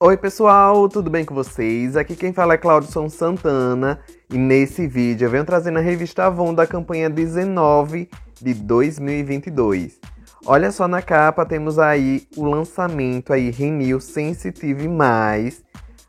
Oi 0.00 0.16
pessoal, 0.16 0.88
tudo 0.88 1.10
bem 1.10 1.24
com 1.24 1.34
vocês? 1.34 1.96
Aqui 1.96 2.14
quem 2.14 2.32
fala 2.32 2.54
é 2.54 2.56
Claudson 2.56 3.08
Santana 3.08 3.98
e 4.32 4.38
nesse 4.38 4.86
vídeo 4.86 5.26
eu 5.26 5.30
venho 5.30 5.44
trazendo 5.44 5.80
a 5.80 5.82
revista 5.82 6.26
Avon 6.26 6.54
da 6.54 6.68
campanha 6.68 7.10
19 7.10 8.08
de 8.40 8.54
2022. 8.54 9.98
Olha 10.46 10.70
só 10.70 10.86
na 10.86 11.02
capa, 11.02 11.44
temos 11.44 11.80
aí 11.80 12.28
o 12.36 12.44
lançamento 12.44 13.32
aí 13.32 13.50
Renew 13.50 14.00
Sensitive 14.00 14.86
Mais, 14.86 15.64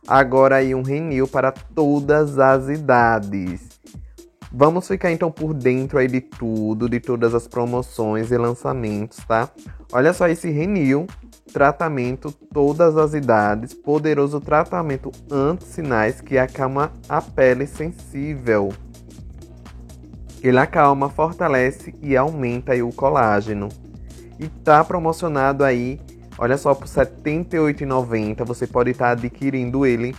agora 0.08 0.58
aí 0.58 0.76
um 0.76 0.84
Renew 0.84 1.28
para 1.28 1.52
todas 1.52 2.38
as 2.38 2.70
idades. 2.70 3.70
Vamos 4.54 4.88
ficar 4.88 5.12
então 5.12 5.32
por 5.32 5.52
dentro 5.52 5.98
aí 5.98 6.08
de 6.08 6.21
tudo, 6.21 6.88
de 6.88 7.00
todas 7.00 7.34
as 7.34 7.48
promoções 7.48 8.30
e 8.30 8.38
lançamentos, 8.38 9.18
tá? 9.28 9.50
Olha 9.92 10.14
só 10.14 10.28
esse 10.28 10.52
Renew 10.52 11.08
tratamento 11.52 12.31
todas 12.31 12.95
as 12.97 13.13
idades, 13.13 13.73
poderoso 13.73 14.39
tratamento 14.39 15.11
anti-sinais 15.32 16.21
que 16.21 16.37
acalma 16.37 16.91
a 17.07 17.21
pele 17.21 17.65
sensível. 17.65 18.71
Ele 20.41 20.57
acalma, 20.57 21.10
fortalece 21.10 21.93
e 22.01 22.15
aumenta 22.15 22.74
o 22.83 22.93
colágeno. 22.93 23.68
E 24.39 24.47
tá 24.47 24.83
promocionado 24.83 25.65
aí, 25.65 26.00
olha 26.38 26.57
só, 26.57 26.74
por 26.74 26.88
R$ 26.88 27.05
78,90. 27.05 28.46
Você 28.46 28.66
pode 28.66 28.91
estar 28.91 29.07
tá 29.07 29.11
adquirindo 29.11 29.86
ele 29.86 30.16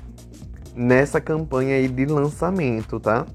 nessa 0.74 1.20
campanha 1.20 1.77
aí 1.77 1.88
de 1.88 2.05
lançamento, 2.05 3.00
tá? 3.00 3.27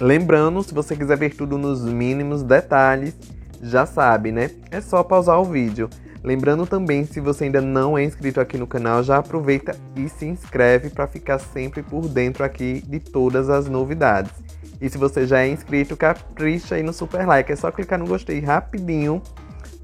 Lembrando, 0.00 0.62
se 0.62 0.74
você 0.74 0.96
quiser 0.96 1.16
ver 1.16 1.34
tudo 1.34 1.56
nos 1.56 1.84
mínimos 1.84 2.42
detalhes, 2.42 3.16
já 3.62 3.86
sabe, 3.86 4.32
né? 4.32 4.50
É 4.70 4.80
só 4.80 5.02
pausar 5.02 5.40
o 5.40 5.44
vídeo. 5.44 5.88
Lembrando 6.22 6.66
também, 6.66 7.04
se 7.04 7.20
você 7.20 7.44
ainda 7.44 7.60
não 7.60 7.96
é 7.96 8.02
inscrito 8.02 8.40
aqui 8.40 8.58
no 8.58 8.66
canal, 8.66 9.02
já 9.02 9.18
aproveita 9.18 9.76
e 9.94 10.08
se 10.08 10.26
inscreve 10.26 10.90
para 10.90 11.06
ficar 11.06 11.38
sempre 11.38 11.82
por 11.82 12.08
dentro 12.08 12.42
aqui 12.42 12.82
de 12.86 12.98
todas 12.98 13.48
as 13.48 13.68
novidades. 13.68 14.32
E 14.80 14.88
se 14.88 14.98
você 14.98 15.26
já 15.26 15.40
é 15.40 15.48
inscrito, 15.48 15.96
capricha 15.96 16.74
aí 16.74 16.82
no 16.82 16.92
super 16.92 17.26
like, 17.26 17.52
é 17.52 17.56
só 17.56 17.70
clicar 17.70 17.98
no 17.98 18.06
gostei 18.06 18.40
rapidinho, 18.40 19.22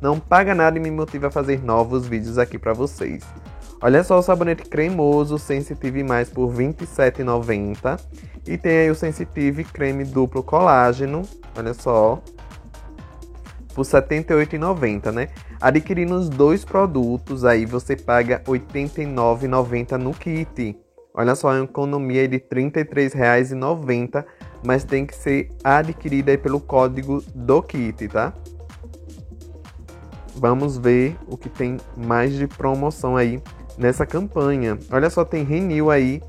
não 0.00 0.18
paga 0.18 0.54
nada 0.54 0.76
e 0.76 0.80
me 0.80 0.90
motiva 0.90 1.28
a 1.28 1.30
fazer 1.30 1.62
novos 1.62 2.08
vídeos 2.08 2.38
aqui 2.38 2.58
para 2.58 2.72
vocês. 2.72 3.22
Olha 3.80 4.04
só 4.04 4.18
o 4.18 4.22
sabonete 4.22 4.64
cremoso 4.64 5.38
Sensitive 5.38 6.04
Mais 6.04 6.28
por 6.28 6.48
R$ 6.48 6.72
27,90 6.72 8.00
e 8.46 8.58
tem 8.58 8.78
aí 8.78 8.90
o 8.90 8.94
Sensitive 8.94 9.64
creme 9.64 10.04
duplo 10.04 10.42
colágeno, 10.42 11.22
olha 11.56 11.72
só, 11.72 12.22
por 13.74 13.86
R$ 13.86 13.92
78,90, 13.92 15.12
né? 15.12 15.28
Adquirindo 15.60 16.14
os 16.14 16.28
dois 16.28 16.64
produtos, 16.64 17.44
aí 17.44 17.66
você 17.66 17.96
paga 17.96 18.42
R$ 18.46 18.58
89,90 18.58 19.96
no 19.96 20.12
kit. 20.12 20.78
Olha 21.14 21.34
só, 21.34 21.52
é 21.52 21.58
uma 21.58 21.64
economia 21.64 22.26
de 22.26 22.36
R$ 22.36 22.70
33,90, 22.70 24.24
mas 24.64 24.84
tem 24.84 25.04
que 25.04 25.14
ser 25.14 25.50
adquirida 25.62 26.36
pelo 26.38 26.60
código 26.60 27.22
do 27.34 27.62
kit, 27.62 28.08
tá? 28.08 28.32
Vamos 30.34 30.78
ver 30.78 31.16
o 31.28 31.36
que 31.36 31.48
tem 31.48 31.76
mais 31.96 32.32
de 32.32 32.46
promoção 32.46 33.16
aí 33.16 33.42
nessa 33.76 34.06
campanha. 34.06 34.78
Olha 34.90 35.10
só, 35.10 35.24
tem 35.24 35.44
Renew 35.44 35.90
aí, 35.90 36.22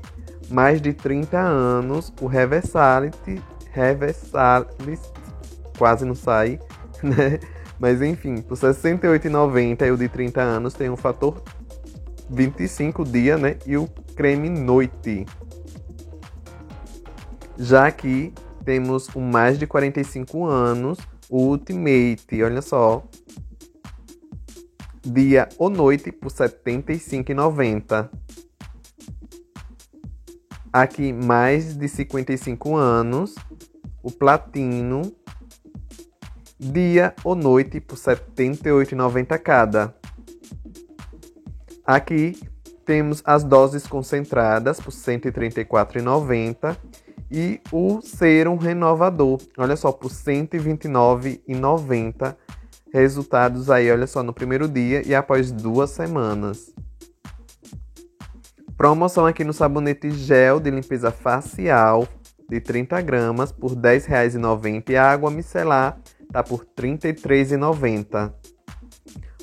mais 0.50 0.80
de 0.80 0.92
30 0.92 1.38
anos, 1.38 2.12
o 2.20 2.26
Reversality, 2.26 3.42
Reversalis, 3.72 5.00
quase 5.78 6.04
não 6.04 6.14
sai, 6.14 6.60
né? 7.16 7.38
Mas 7.78 8.00
enfim, 8.00 8.40
por 8.40 8.56
R$ 8.56 8.68
68,90 8.68 9.86
e 9.86 9.90
o 9.90 9.96
de 9.96 10.08
30 10.08 10.40
anos 10.40 10.74
tem 10.74 10.88
um 10.88 10.96
fator 10.96 11.42
25 12.30 13.04
dia, 13.04 13.36
né? 13.36 13.58
E 13.66 13.76
o 13.76 13.86
creme 14.16 14.48
noite. 14.48 15.26
Já 17.58 17.86
aqui 17.86 18.32
temos 18.64 19.08
o 19.14 19.20
mais 19.20 19.58
de 19.58 19.66
45 19.66 20.46
anos, 20.46 20.98
o 21.28 21.38
Ultimate, 21.48 22.42
olha 22.42 22.62
só. 22.62 23.04
Dia 25.04 25.48
ou 25.58 25.68
noite 25.68 26.10
por 26.10 26.32
R$ 26.32 26.48
75,90. 26.48 28.08
Aqui 30.72 31.12
mais 31.12 31.76
de 31.76 31.86
55 31.86 32.74
anos, 32.74 33.34
o 34.02 34.10
Platino 34.10 35.14
dia 36.58 37.14
ou 37.24 37.34
noite 37.34 37.80
por 37.80 37.96
R$ 37.96 38.16
78,90 38.16 39.38
cada. 39.38 39.94
Aqui 41.84 42.38
temos 42.84 43.22
as 43.24 43.44
doses 43.44 43.86
concentradas 43.86 44.80
por 44.80 44.92
R$ 44.92 44.98
134,90 44.98 46.76
e 47.30 47.60
o 47.72 48.00
serum 48.00 48.56
renovador, 48.56 49.40
olha 49.56 49.76
só, 49.76 49.90
por 49.90 50.10
R$ 50.10 50.16
129,90. 50.16 52.36
Resultados 52.92 53.70
aí, 53.70 53.90
olha 53.90 54.06
só, 54.06 54.22
no 54.22 54.32
primeiro 54.32 54.68
dia 54.68 55.02
e 55.04 55.14
após 55.14 55.50
duas 55.50 55.90
semanas. 55.90 56.72
Promoção 58.76 59.26
aqui 59.26 59.42
no 59.42 59.52
sabonete 59.52 60.10
gel 60.10 60.60
de 60.60 60.70
limpeza 60.70 61.10
facial 61.10 62.06
de 62.48 62.60
30 62.60 63.00
gramas 63.00 63.50
por 63.50 63.72
R$ 63.72 63.76
10,90 63.76 64.90
e 64.90 64.96
água 64.96 65.30
micelar 65.30 65.98
tá 66.34 66.42
por 66.42 66.66
R$ 66.76 66.96
33,90. 66.98 68.32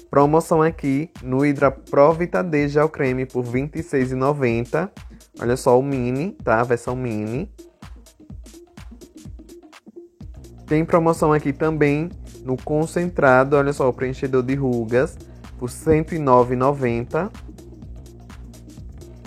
Promoção 0.09 0.61
aqui 0.61 1.09
no 1.23 1.45
Hidra 1.45 1.71
Pro 1.71 2.11
Vita 2.11 2.43
D 2.43 2.67
Gel 2.67 2.89
Creme 2.89 3.25
por 3.25 3.45
R$ 3.45 3.61
26,90. 3.61 4.91
Olha 5.39 5.55
só 5.55 5.79
o 5.79 5.81
mini, 5.81 6.33
tá? 6.43 6.59
A 6.59 6.63
versão 6.65 6.93
mini. 6.93 7.49
Tem 10.67 10.83
promoção 10.83 11.31
aqui 11.31 11.53
também 11.53 12.09
no 12.43 12.57
concentrado, 12.57 13.55
olha 13.55 13.71
só, 13.71 13.87
o 13.87 13.93
preenchedor 13.93 14.43
de 14.43 14.55
rugas 14.55 15.17
por 15.57 15.69
R$ 15.69 16.03
109,90. 16.03 17.31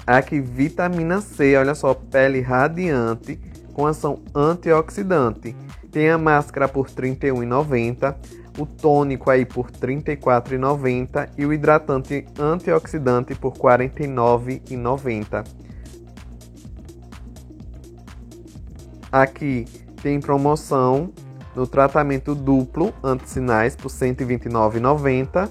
Aqui 0.06 0.38
vitamina 0.38 1.22
C, 1.22 1.56
olha 1.56 1.74
só, 1.74 1.94
pele 1.94 2.42
radiante 2.42 3.40
com 3.72 3.86
ação 3.86 4.20
antioxidante 4.34 5.56
tem 5.94 6.10
a 6.10 6.18
máscara 6.18 6.66
por 6.66 6.88
R$ 6.88 7.14
31,90, 7.14 8.16
o 8.58 8.66
tônico 8.66 9.30
aí 9.30 9.46
por 9.46 9.66
R$ 9.66 9.72
34,90 9.80 11.30
e 11.38 11.46
o 11.46 11.52
hidratante 11.52 12.26
antioxidante 12.36 13.32
por 13.36 13.52
R$ 13.52 13.60
49,90. 13.88 15.46
Aqui 19.12 19.66
tem 20.02 20.18
promoção 20.18 21.12
no 21.54 21.64
tratamento 21.64 22.34
duplo 22.34 22.92
anti-sinais 23.00 23.76
por 23.76 23.88
R$ 23.88 23.96
129,90. 23.96 25.48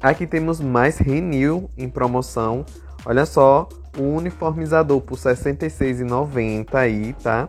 Aqui 0.00 0.26
temos 0.26 0.58
mais 0.58 0.96
Renew 0.96 1.68
em 1.76 1.90
promoção. 1.90 2.64
Olha 3.04 3.26
só, 3.26 3.68
o 3.98 4.02
uniformizador 4.02 5.00
por 5.00 5.18
R$ 5.18 5.34
66,90 5.34 6.74
aí, 6.74 7.12
tá? 7.14 7.48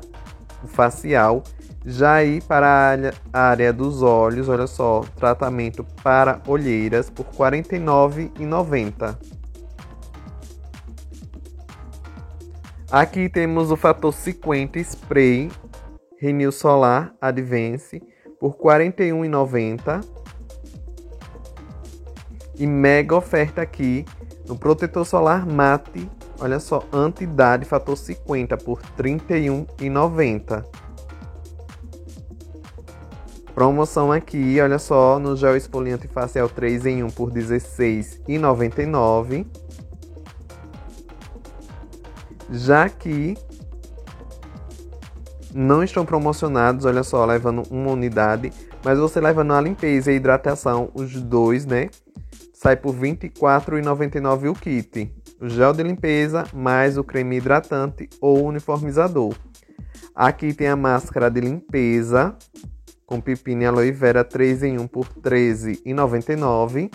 O 0.64 0.68
facial. 0.68 1.44
Já 1.86 2.14
aí 2.14 2.40
para 2.42 3.14
a 3.34 3.40
área 3.40 3.74
dos 3.74 4.02
olhos, 4.02 4.48
olha 4.48 4.68
só, 4.68 5.04
tratamento 5.18 5.84
para 6.02 6.42
olheiras 6.48 7.10
por 7.10 7.26
R$ 7.26 7.62
49,90. 7.62 9.18
Aqui 12.90 13.28
temos 13.28 13.72
o 13.72 13.76
fator 13.76 14.14
50 14.14 14.80
spray 14.80 15.52
Renew 16.20 16.52
Solar 16.52 17.14
Advance 17.20 18.02
por 18.40 18.52
R$ 18.52 18.90
41,90. 18.92 20.06
E 22.56 22.68
mega 22.68 23.16
oferta 23.16 23.62
aqui 23.62 24.06
no 24.48 24.58
protetor 24.58 25.06
solar 25.06 25.46
mate 25.46 26.10
Olha 26.40 26.60
só, 26.60 26.84
anti-idade 26.92 27.66
fator 27.66 27.96
50 27.96 28.58
por 28.58 28.80
R$ 28.80 28.88
31,90. 28.98 30.66
Promoção 33.54 34.12
aqui, 34.12 34.60
olha 34.60 34.80
só, 34.80 35.20
no 35.20 35.38
gel 35.38 35.56
esfoliante 35.56 36.08
facial 36.08 36.50
3 36.50 36.88
em 36.88 37.04
1 37.04 37.12
por 37.12 37.32
R$ 37.32 37.42
16,99. 37.42 39.46
Já 42.50 42.90
que 42.90 43.38
não 45.54 45.84
estão 45.84 46.04
promocionados, 46.04 46.86
olha 46.86 47.04
só, 47.04 47.24
levando 47.26 47.62
uma 47.70 47.92
unidade, 47.92 48.52
mas 48.84 48.98
você 48.98 49.22
levando 49.22 49.54
a 49.54 49.62
limpeza 49.62 50.12
e 50.12 50.16
hidratação, 50.16 50.90
os 50.96 51.14
dois, 51.22 51.64
né? 51.66 51.92
Sai 52.54 52.76
por 52.76 52.96
R$ 52.96 53.16
24,99 53.16 54.50
o 54.50 54.56
kit 54.56 55.23
o 55.44 55.50
gel 55.50 55.74
de 55.74 55.84
limpeza 55.84 56.46
mais 56.54 56.98
o 56.98 57.04
creme 57.04 57.36
hidratante 57.36 58.10
ou 58.22 58.46
uniformizador. 58.46 59.36
Aqui 60.16 60.54
tem 60.54 60.70
a 60.70 60.76
máscara 60.76 61.30
de 61.30 61.42
limpeza 61.42 62.34
com 63.06 63.20
pepino 63.20 63.64
e 63.64 63.66
aloe 63.66 63.92
vera 63.92 64.24
3 64.24 64.64
em 64.64 64.80
1 64.80 64.88
por 64.88 65.06
R$ 65.06 65.22
13,99. 65.22 66.90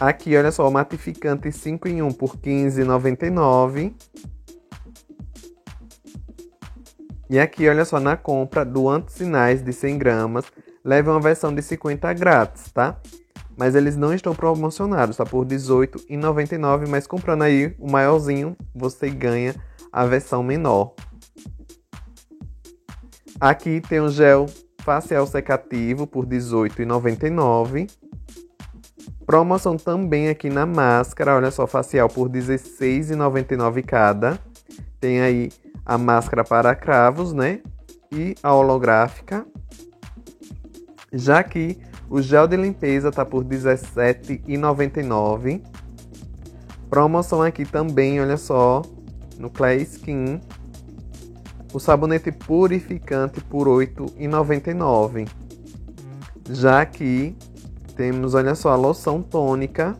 Aqui, 0.00 0.34
olha 0.34 0.50
só, 0.50 0.66
o 0.66 0.72
matificante 0.72 1.52
5 1.52 1.88
em 1.88 2.00
1 2.00 2.12
por 2.12 2.30
R$ 2.30 2.38
15,99. 2.42 3.92
E 7.28 7.38
aqui, 7.38 7.68
olha 7.68 7.84
só, 7.84 8.00
na 8.00 8.16
compra 8.16 8.64
do 8.64 8.88
anti-sinais 8.88 9.62
de 9.62 9.74
100 9.74 9.98
gramas, 9.98 10.46
leva 10.82 11.10
uma 11.10 11.20
versão 11.20 11.54
de 11.54 11.60
50 11.60 12.14
grátis, 12.14 12.72
tá? 12.72 12.98
Mas 13.60 13.74
eles 13.74 13.94
não 13.94 14.14
estão 14.14 14.34
promocionados, 14.34 15.18
tá? 15.18 15.26
Por 15.26 15.46
R$18,99, 15.46 16.88
mas 16.88 17.06
comprando 17.06 17.42
aí 17.42 17.76
o 17.78 17.92
maiorzinho, 17.92 18.56
você 18.74 19.10
ganha 19.10 19.54
a 19.92 20.06
versão 20.06 20.42
menor. 20.42 20.94
Aqui 23.38 23.82
tem 23.86 24.00
o 24.00 24.08
gel 24.08 24.46
facial 24.78 25.26
secativo 25.26 26.06
por 26.06 26.24
R$18,99. 26.24 27.90
Promoção 29.26 29.76
também 29.76 30.30
aqui 30.30 30.48
na 30.48 30.64
máscara, 30.64 31.36
olha 31.36 31.50
só, 31.50 31.66
facial 31.66 32.08
por 32.08 32.30
R$16,99 32.30 33.84
cada. 33.84 34.38
Tem 34.98 35.20
aí 35.20 35.50
a 35.84 35.98
máscara 35.98 36.44
para 36.44 36.74
cravos, 36.74 37.34
né? 37.34 37.60
E 38.10 38.34
a 38.42 38.54
holográfica. 38.54 39.46
Já 41.12 41.42
que 41.42 41.78
o 42.10 42.20
gel 42.20 42.46
de 42.48 42.56
limpeza 42.56 43.12
tá 43.12 43.24
por 43.24 43.44
R$17,99. 43.44 45.62
Promoção 46.90 47.40
aqui 47.40 47.64
também, 47.64 48.20
olha 48.20 48.36
só, 48.36 48.82
no 49.38 49.48
Clay 49.48 49.80
Skin. 49.82 50.40
O 51.72 51.78
sabonete 51.78 52.32
purificante 52.32 53.40
por 53.40 53.68
R$ 53.68 53.86
8,99. 53.86 55.28
Já 56.50 56.84
que 56.84 57.36
temos, 57.94 58.34
olha 58.34 58.56
só, 58.56 58.70
a 58.70 58.76
loção 58.76 59.22
tônica 59.22 59.96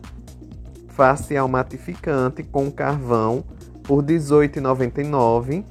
facial 0.89 1.47
matificante 1.47 2.43
com 2.43 2.69
carvão 2.69 3.45
por 3.83 4.03
R$ 4.03 4.15
18,99. 4.15 5.63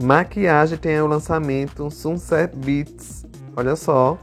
Maquiagem 0.00 0.78
tem 0.78 1.00
o 1.00 1.08
lançamento 1.08 1.90
Sunset 1.90 2.56
Beats. 2.56 3.21
Olha 3.56 3.74
só. 3.76 4.18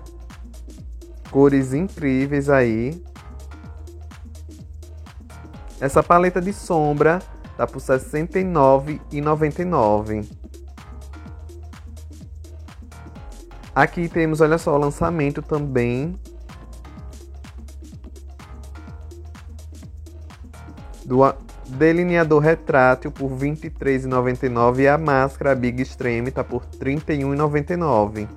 Cores 1.29 1.73
incríveis 1.73 2.49
aí. 2.49 3.01
Essa 5.79 6.03
paleta 6.03 6.41
de 6.41 6.51
sombra 6.51 7.19
tá 7.55 7.65
por 7.65 7.81
R$ 7.81 7.95
69,99. 7.95 10.27
Aqui 13.75 14.09
temos, 14.09 14.41
olha 14.41 14.57
só, 14.57 14.75
o 14.75 14.77
lançamento 14.77 15.41
também 15.41 16.19
do 21.05 21.19
delineador 21.65 22.41
retrátil 22.41 23.09
por 23.11 23.31
R$ 23.31 23.51
23,99 23.51 24.79
e 24.79 24.87
a 24.87 24.97
máscara 24.97 25.55
Big 25.55 25.81
Extreme 25.81 26.31
tá 26.31 26.43
por 26.43 26.63
R$ 26.63 26.67
31,99. 26.79 28.27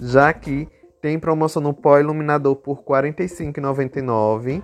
Já 0.00 0.32
que 0.32 0.68
tem 1.00 1.18
promoção 1.18 1.62
no 1.62 1.72
pó 1.74 1.98
iluminador 1.98 2.56
por 2.56 2.78
R$ 2.78 3.12
45,99 3.12 4.62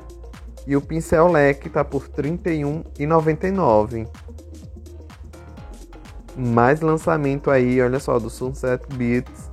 e 0.66 0.76
o 0.76 0.81
pincel 0.81 1.31
leque 1.31 1.69
tá 1.69 1.84
por 1.84 2.02
R$ 2.02 2.08
31,99. 2.22 4.08
Mais 6.36 6.81
lançamento 6.81 7.50
aí, 7.50 7.81
olha 7.81 8.00
só, 8.00 8.19
do 8.19 8.28
Sunset 8.28 8.84
Beats. 8.94 9.50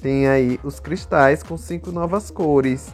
Tem 0.00 0.26
aí 0.26 0.58
os 0.64 0.80
cristais 0.80 1.42
com 1.42 1.56
cinco 1.56 1.92
novas 1.92 2.30
cores. 2.30 2.92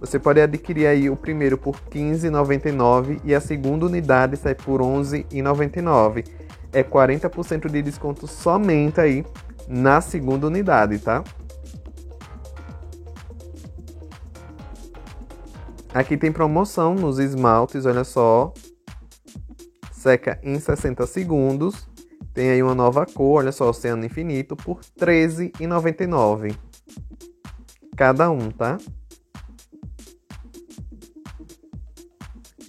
Você 0.00 0.18
pode 0.18 0.40
adquirir 0.40 0.86
aí 0.86 1.08
o 1.08 1.14
primeiro 1.14 1.56
por 1.56 1.76
R$ 1.76 1.82
15,99 1.92 3.20
e 3.22 3.34
a 3.34 3.40
segunda 3.40 3.86
unidade 3.86 4.36
sai 4.36 4.54
por 4.54 4.80
R$ 4.80 4.86
11,99. 4.86 6.26
É 6.72 6.82
40% 6.82 7.70
de 7.70 7.82
desconto 7.82 8.26
somente 8.26 9.00
aí 9.00 9.24
na 9.68 10.00
segunda 10.00 10.46
unidade, 10.48 10.98
tá? 10.98 11.22
Aqui 15.92 16.16
tem 16.16 16.30
promoção 16.30 16.94
nos 16.94 17.18
esmaltes, 17.18 17.84
olha 17.84 18.04
só. 18.04 18.52
Seca 19.90 20.38
em 20.42 20.58
60 20.58 21.04
segundos. 21.06 21.88
Tem 22.32 22.50
aí 22.50 22.62
uma 22.62 22.76
nova 22.76 23.04
cor, 23.04 23.38
olha 23.38 23.50
só, 23.50 23.68
Oceano 23.68 24.04
Infinito, 24.04 24.54
por 24.54 24.78
R$13,99. 25.00 26.56
Cada 27.96 28.30
um, 28.30 28.50
tá? 28.50 28.78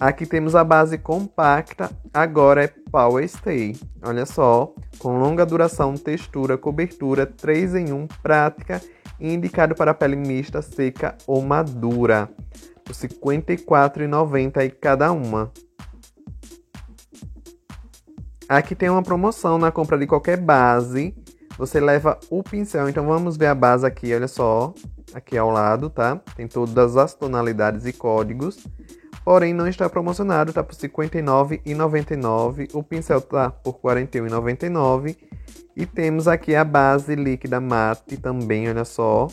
Aqui 0.00 0.26
temos 0.26 0.56
a 0.56 0.64
base 0.64 0.98
compacta, 0.98 1.90
agora 2.12 2.64
é 2.64 2.68
Power 2.90 3.26
Stay. 3.28 3.76
Olha 4.04 4.26
só, 4.26 4.74
com 4.98 5.16
longa 5.20 5.46
duração, 5.46 5.94
textura, 5.94 6.58
cobertura, 6.58 7.24
3 7.24 7.76
em 7.76 7.92
1, 7.92 8.08
prática 8.20 8.82
indicado 9.20 9.74
para 9.76 9.94
pele 9.94 10.16
mista, 10.16 10.60
seca 10.60 11.16
ou 11.26 11.40
madura. 11.40 12.28
Por 12.92 13.08
R$ 13.08 13.08
54,90 13.08 14.58
aí 14.58 14.70
cada 14.70 15.10
uma. 15.12 15.50
Aqui 18.48 18.74
tem 18.74 18.90
uma 18.90 19.02
promoção 19.02 19.56
na 19.58 19.72
compra 19.72 19.96
de 19.96 20.06
qualquer 20.06 20.36
base. 20.36 21.14
Você 21.56 21.80
leva 21.80 22.18
o 22.28 22.42
pincel. 22.42 22.88
Então 22.88 23.06
vamos 23.06 23.36
ver 23.36 23.46
a 23.46 23.54
base 23.54 23.86
aqui, 23.86 24.14
olha 24.14 24.28
só. 24.28 24.74
Aqui 25.14 25.38
ao 25.38 25.50
lado, 25.50 25.88
tá? 25.88 26.20
Tem 26.36 26.46
todas 26.46 26.96
as 26.96 27.14
tonalidades 27.14 27.86
e 27.86 27.92
códigos. 27.92 28.66
Porém, 29.24 29.54
não 29.54 29.68
está 29.68 29.88
promocionado, 29.88 30.52
tá 30.52 30.62
por 30.62 30.74
R$ 30.74 30.88
59,99. 30.88 32.74
O 32.74 32.82
pincel 32.82 33.20
tá 33.20 33.50
por 33.50 33.74
R$ 33.82 34.04
41,99. 34.06 35.16
E 35.74 35.86
temos 35.86 36.28
aqui 36.28 36.54
a 36.54 36.64
base 36.64 37.14
líquida 37.14 37.60
mate 37.60 38.16
também, 38.18 38.68
olha 38.68 38.84
só. 38.84 39.28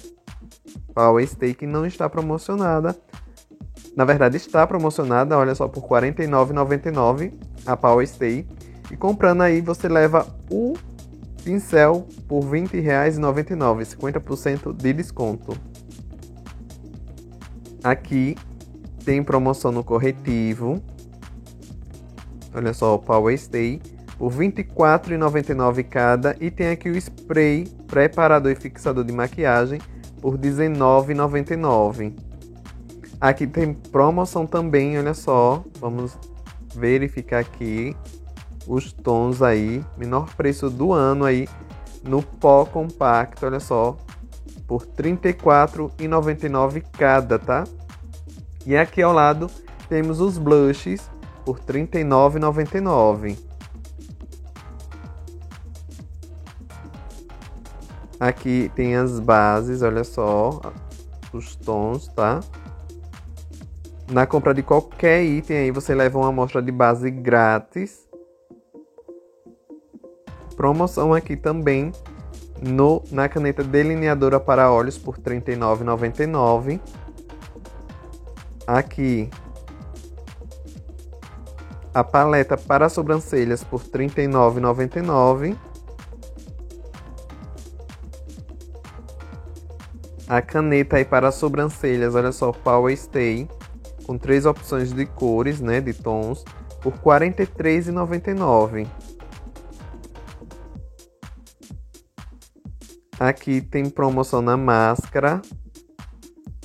Power 0.93 1.27
Stay 1.27 1.53
que 1.53 1.67
não 1.67 1.85
está 1.85 2.09
promocionada. 2.09 2.95
Na 3.99 4.05
verdade, 4.05 4.37
está 4.37 4.65
promocionada, 4.65 5.37
olha 5.37 5.53
só, 5.53 5.67
por 5.67 5.83
R$ 5.83 6.13
49,99 6.13 7.33
a 7.65 7.75
Power 7.75 8.07
Stay. 8.07 8.47
E 8.89 8.95
comprando 8.95 9.41
aí, 9.41 9.59
você 9.59 9.89
leva 9.89 10.25
o 10.49 10.73
pincel 11.43 12.07
por 12.25 12.45
R$ 12.45 12.61
20,99, 12.61 13.97
50% 13.97 14.73
de 14.73 14.93
desconto. 14.93 15.53
Aqui 17.83 18.37
tem 19.03 19.21
promoção 19.21 19.69
no 19.69 19.83
corretivo. 19.83 20.81
Olha 22.55 22.73
só, 22.73 22.95
o 22.95 22.99
Power 22.99 23.37
Stay 23.37 23.81
por 24.17 24.31
R$ 24.31 24.49
24,99 24.49 25.83
cada. 25.83 26.37
E 26.39 26.49
tem 26.49 26.69
aqui 26.69 26.89
o 26.89 26.95
spray 26.95 27.67
preparador 27.85 28.53
e 28.53 28.55
fixador 28.55 29.03
de 29.03 29.11
maquiagem 29.11 29.81
por 30.21 30.35
R$ 30.35 30.49
19,99. 30.49 32.28
Aqui 33.19 33.45
tem 33.45 33.73
promoção 33.73 34.45
também, 34.45 34.97
olha 34.97 35.13
só. 35.13 35.63
Vamos 35.79 36.17
verificar 36.73 37.39
aqui 37.39 37.95
os 38.67 38.93
tons 38.93 39.41
aí, 39.41 39.83
menor 39.97 40.33
preço 40.35 40.69
do 40.69 40.93
ano 40.93 41.25
aí 41.25 41.47
no 42.03 42.21
pó 42.21 42.65
compacto, 42.65 43.45
olha 43.45 43.59
só, 43.59 43.97
por 44.67 44.83
R$ 44.83 45.17
34,99 45.17 46.83
cada, 46.97 47.37
tá? 47.37 47.65
E 48.65 48.77
aqui 48.77 49.01
ao 49.01 49.11
lado 49.11 49.49
temos 49.89 50.21
os 50.21 50.37
blushes 50.37 51.09
por 51.43 51.57
R$ 51.59 51.87
39,99. 51.87 53.37
Aqui 58.19 58.71
tem 58.75 58.95
as 58.95 59.19
bases, 59.19 59.81
olha 59.81 60.03
só, 60.03 60.59
os 61.33 61.55
tons, 61.55 62.07
tá? 62.09 62.41
Na 64.09 64.25
compra 64.25 64.53
de 64.53 64.63
qualquer 64.63 65.23
item 65.23 65.57
aí 65.57 65.71
você 65.71 65.93
leva 65.93 66.17
uma 66.17 66.29
amostra 66.29 66.61
de 66.61 66.71
base 66.71 67.11
grátis 67.11 68.09
promoção 70.59 71.13
aqui 71.13 71.37
também 71.37 71.93
no, 72.61 73.01
na 73.09 73.29
caneta 73.29 73.63
delineadora 73.63 74.41
para 74.41 74.69
olhos 74.69 74.97
por 74.97 75.15
R$ 75.15 75.21
39,99. 75.39 76.81
Aqui 78.67 79.29
a 81.93 82.03
paleta 82.03 82.57
para 82.57 82.89
sobrancelhas 82.89 83.63
por 83.63 83.79
R$ 83.79 84.09
39,99. 84.09 85.55
A 90.27 90.41
caneta 90.41 90.97
aí 90.97 91.05
para 91.05 91.31
sobrancelhas, 91.31 92.15
olha 92.15 92.33
só, 92.33 92.51
Power 92.51 92.93
Stay, 92.97 93.47
com 94.09 94.17
três 94.17 94.45
opções 94.47 94.91
de 94.91 95.05
cores, 95.05 95.61
né, 95.61 95.79
de 95.79 95.93
tons, 95.93 96.43
por 96.81 96.93
R$ 96.93 96.99
43,99. 96.99 98.87
Aqui 103.19 103.61
tem 103.61 103.87
promoção 103.87 104.41
na 104.41 104.57
máscara 104.57 105.39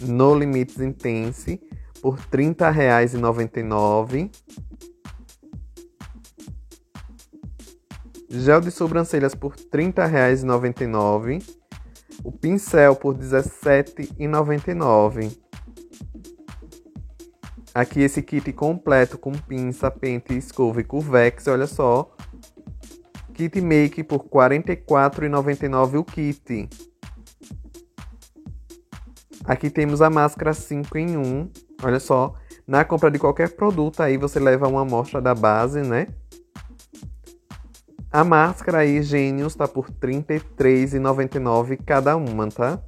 No 0.00 0.34
Limites 0.34 0.80
Intense 0.80 1.60
por 2.00 2.14
R$ 2.14 2.22
30,99. 2.32 4.30
Gel 8.30 8.62
de 8.62 8.70
sobrancelhas 8.70 9.34
por 9.34 9.52
R$ 9.52 9.58
30,99. 9.70 11.42
O 12.24 12.32
pincel 12.32 12.96
por 12.96 13.14
R$ 13.14 13.20
17,99. 13.20 15.43
Aqui 17.74 18.02
esse 18.02 18.22
kit 18.22 18.52
completo 18.52 19.18
com 19.18 19.32
pinça, 19.32 19.90
pente, 19.90 20.32
escova 20.32 20.80
e 20.80 20.84
curvex, 20.84 21.48
olha 21.48 21.66
só. 21.66 22.14
Kit 23.32 23.60
make 23.60 24.04
por 24.04 24.20
R$ 24.20 24.60
44,99 24.62 25.98
o 25.98 26.04
kit. 26.04 26.68
Aqui 29.44 29.68
temos 29.70 30.00
a 30.00 30.08
máscara 30.08 30.54
5 30.54 30.96
em 30.96 31.16
1. 31.16 31.50
Olha 31.82 31.98
só, 31.98 32.34
na 32.64 32.84
compra 32.84 33.10
de 33.10 33.18
qualquer 33.18 33.56
produto 33.56 34.04
aí 34.04 34.16
você 34.16 34.38
leva 34.38 34.68
uma 34.68 34.82
amostra 34.82 35.20
da 35.20 35.34
base, 35.34 35.82
né? 35.82 36.06
A 38.08 38.22
máscara 38.22 38.78
aí 38.78 39.02
Gênios 39.02 39.56
tá 39.56 39.66
por 39.66 39.86
R$ 39.86 39.94
33,99 40.00 41.80
cada 41.84 42.16
uma, 42.16 42.48
tá? 42.48 42.80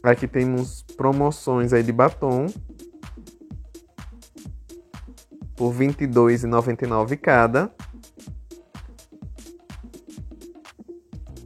Aqui 0.00 0.28
temos 0.28 0.84
promoções 0.96 1.72
aí 1.72 1.82
de 1.82 1.90
batom 1.90 2.46
por 5.56 5.72
R$ 5.72 5.88
22,99 5.88 7.16
cada. 7.16 7.70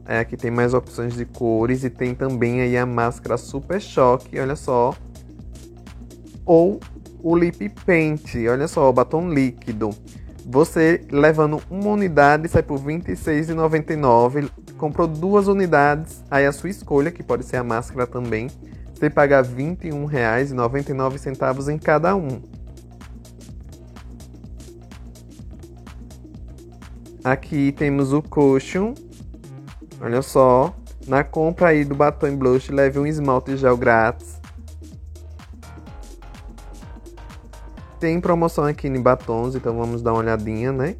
É, 0.05 0.19
aqui 0.19 0.35
tem 0.35 0.49
mais 0.49 0.73
opções 0.73 1.13
de 1.13 1.23
cores 1.23 1.83
e 1.83 1.89
tem 1.89 2.15
também 2.15 2.61
aí 2.61 2.75
a 2.75 2.85
máscara 2.85 3.37
Super 3.37 3.79
Choque, 3.79 4.39
olha 4.39 4.55
só. 4.55 4.95
Ou 6.45 6.79
o 7.21 7.35
Lip 7.35 7.69
Paint, 7.85 8.35
olha 8.49 8.67
só, 8.67 8.89
o 8.89 8.93
batom 8.93 9.29
líquido. 9.29 9.91
Você 10.47 11.05
levando 11.11 11.61
uma 11.69 11.91
unidade 11.91 12.47
sai 12.47 12.63
por 12.63 12.79
R$ 12.79 12.97
26,99. 12.97 14.49
Comprou 14.79 15.07
duas 15.07 15.47
unidades, 15.47 16.23
aí 16.31 16.47
a 16.47 16.51
sua 16.51 16.71
escolha, 16.71 17.11
que 17.11 17.21
pode 17.21 17.45
ser 17.45 17.57
a 17.57 17.63
máscara 17.63 18.07
também. 18.07 18.47
Você 18.91 19.11
paga 19.11 19.43
R$ 19.43 19.47
21,99 19.47 21.71
em 21.71 21.77
cada 21.77 22.15
um. 22.15 22.41
Aqui 27.23 27.71
temos 27.71 28.13
o 28.13 28.21
Cushion, 28.21 28.93
Olha 30.01 30.21
só. 30.21 30.73
Na 31.07 31.23
compra 31.23 31.69
aí 31.69 31.83
do 31.83 31.95
batom 31.95 32.35
blush, 32.35 32.71
leve 32.71 32.99
um 32.99 33.05
esmalte 33.05 33.57
gel 33.57 33.75
grátis. 33.75 34.39
Tem 37.99 38.21
promoção 38.21 38.63
aqui 38.63 38.87
em 38.87 39.01
batons, 39.01 39.55
então 39.55 39.77
vamos 39.77 40.01
dar 40.01 40.13
uma 40.13 40.19
olhadinha, 40.19 40.71
né? 40.71 40.95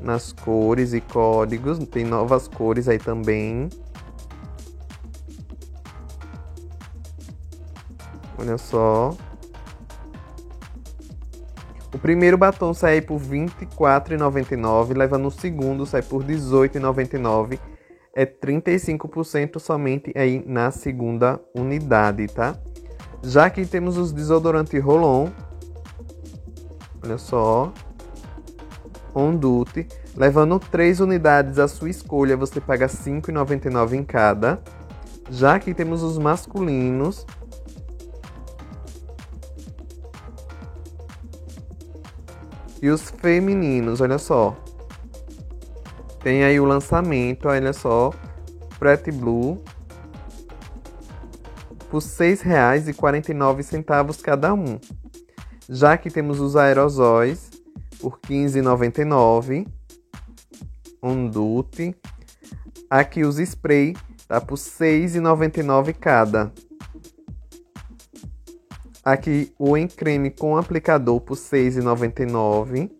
Nas 0.00 0.32
cores 0.32 0.94
e 0.94 1.00
códigos. 1.00 1.78
Tem 1.86 2.04
novas 2.04 2.48
cores 2.48 2.88
aí 2.88 2.98
também. 2.98 3.68
Olha 8.38 8.56
só. 8.56 9.14
Primeiro 12.02 12.36
batom 12.36 12.74
sai 12.74 13.00
por 13.00 13.20
R$ 13.20 13.46
24,99, 13.78 14.96
levando 14.96 15.28
o 15.28 15.30
segundo 15.30 15.86
sai 15.86 16.02
por 16.02 16.24
R$ 16.24 16.34
18,99. 16.34 17.60
É 18.14 18.26
35% 18.26 19.60
somente 19.60 20.12
aí 20.16 20.44
na 20.44 20.72
segunda 20.72 21.40
unidade, 21.56 22.26
tá? 22.26 22.58
Já 23.22 23.48
que 23.48 23.64
temos 23.64 23.96
os 23.96 24.12
desodorantes 24.12 24.82
Rolon. 24.82 25.28
Olha 27.04 27.16
só. 27.18 27.72
Ondute. 29.14 29.86
Levando 30.16 30.58
3 30.58 31.00
unidades 31.00 31.58
à 31.58 31.68
sua 31.68 31.88
escolha, 31.88 32.36
você 32.36 32.60
paga 32.60 32.86
R$ 32.86 32.92
5,99 32.92 33.92
em 33.94 34.04
cada. 34.04 34.60
Já 35.30 35.58
que 35.58 35.72
temos 35.72 36.02
os 36.02 36.18
masculinos, 36.18 37.24
E 42.82 42.90
os 42.90 43.10
femininos, 43.10 44.00
olha 44.00 44.18
só. 44.18 44.56
Tem 46.20 46.42
aí 46.42 46.58
o 46.58 46.64
lançamento, 46.64 47.46
olha 47.48 47.72
só. 47.72 48.12
Pretty 48.76 49.12
Blue. 49.12 49.62
Por 51.88 52.02
R$ 52.02 52.08
6,49 52.08 54.20
cada 54.20 54.52
um. 54.52 54.80
Já 55.68 55.96
que 55.96 56.10
temos 56.10 56.40
os 56.40 56.56
aerosóis 56.56 57.52
por 58.00 58.18
R$ 58.28 58.48
15,99. 58.48 59.68
Um 61.00 61.28
Dute. 61.28 61.94
Aqui 62.90 63.24
os 63.24 63.38
spray 63.38 63.94
tá 64.26 64.40
por 64.40 64.58
R$ 64.58 64.64
6,99 64.64 65.94
cada. 65.94 66.52
Aqui 69.04 69.52
o 69.58 69.76
em 69.76 69.88
creme 69.88 70.30
com 70.30 70.56
aplicador 70.56 71.20
por 71.20 71.36
R$ 71.36 71.42
6,99. 71.42 72.90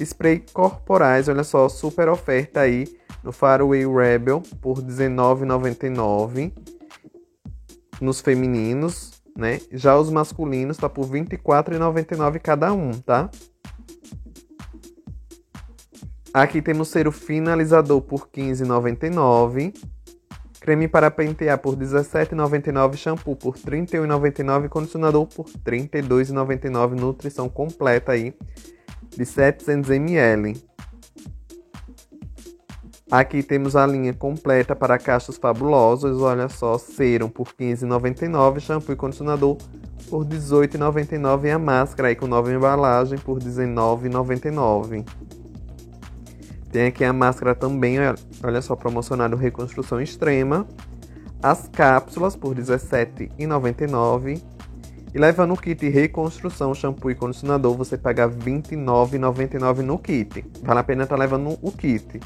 Spray 0.00 0.44
corporais, 0.52 1.28
olha 1.28 1.42
só, 1.42 1.68
super 1.68 2.08
oferta 2.08 2.60
aí 2.60 2.86
no 3.22 3.32
Faraway 3.32 3.86
Rebel 3.86 4.42
por 4.60 4.78
R$ 4.78 4.84
19,99 4.84 6.52
nos 8.00 8.20
femininos, 8.20 9.22
né? 9.36 9.60
Já 9.72 9.98
os 9.98 10.10
masculinos 10.10 10.76
tá 10.76 10.88
por 10.88 11.06
R$ 11.10 11.20
24,99 11.22 12.38
cada 12.40 12.72
um, 12.72 12.92
tá? 12.92 13.30
Aqui 16.32 16.62
temos 16.62 16.94
o 16.94 17.12
finalizador 17.12 18.00
por 18.02 18.28
R$ 18.32 18.52
15,99. 18.52 19.74
Creme 20.60 20.88
para 20.88 21.10
pentear 21.10 21.58
por 21.58 21.74
R$17,99, 21.74 22.96
shampoo 22.96 23.36
por 23.36 23.54
R$31,99, 23.54 24.68
condicionador 24.68 25.26
por 25.26 25.46
R$32,99, 25.46 26.98
nutrição 26.98 27.48
completa 27.48 28.12
aí 28.12 28.34
de 29.16 29.24
700ml. 29.24 30.60
Aqui 33.10 33.42
temos 33.42 33.74
a 33.74 33.86
linha 33.86 34.12
completa 34.12 34.76
para 34.76 34.98
cachos 34.98 35.38
fabulosos, 35.38 36.20
olha 36.20 36.48
só, 36.48 36.76
serum 36.76 37.30
por 37.30 37.46
R$15,99, 37.58 38.60
shampoo 38.60 38.92
e 38.92 38.96
condicionador 38.96 39.56
por 40.10 40.26
R$18,99 40.26 41.44
e 41.44 41.50
a 41.50 41.58
máscara 41.58 42.08
aí 42.08 42.16
com 42.16 42.26
nova 42.26 42.52
embalagem 42.52 43.18
por 43.18 43.38
R$19,99. 43.38 45.06
Tem 46.70 46.86
aqui 46.86 47.04
a 47.04 47.12
máscara 47.12 47.54
também, 47.54 47.96
olha 48.42 48.60
só, 48.60 48.74
promocionado 48.76 49.36
Reconstrução 49.36 50.00
Extrema. 50.00 50.66
As 51.42 51.68
cápsulas 51.68 52.36
por 52.36 52.56
R$17,99. 52.56 54.42
E 55.14 55.18
levando 55.18 55.54
o 55.54 55.56
kit 55.56 55.88
Reconstrução, 55.88 56.74
shampoo 56.74 57.10
e 57.10 57.14
condicionador, 57.14 57.74
você 57.74 57.96
paga 57.96 58.26
R$29,99 58.26 59.78
no 59.78 59.98
kit. 59.98 60.44
Vale 60.62 60.80
a 60.80 60.84
pena 60.84 61.04
estar 61.04 61.16
tá 61.16 61.20
levando 61.20 61.58
o 61.62 61.72
kit. 61.72 62.20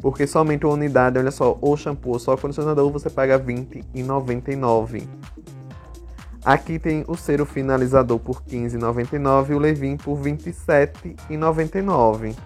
Porque 0.00 0.24
somente 0.26 0.64
uma 0.64 0.74
unidade, 0.74 1.18
olha 1.18 1.32
só, 1.32 1.58
ou 1.60 1.76
shampoo 1.76 2.12
ou 2.12 2.20
só 2.20 2.36
condicionador, 2.36 2.92
você 2.92 3.10
paga 3.10 3.36
R$20,99. 3.36 5.02
Aqui 6.44 6.78
tem 6.78 7.04
o 7.08 7.16
cero 7.16 7.44
finalizador 7.44 8.20
por 8.20 8.36
R$15,99 8.36 9.50
e 9.50 9.54
o 9.54 9.58
Levin 9.58 9.96
por 9.96 10.14
R$27,99. 10.14 12.36